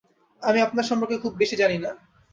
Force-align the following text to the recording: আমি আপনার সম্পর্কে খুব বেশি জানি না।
আমি 0.41 0.59
আপনার 0.61 0.85
সম্পর্কে 0.89 1.21
খুব 1.23 1.33
বেশি 1.37 1.55
জানি 1.55 1.77
না। 1.77 1.91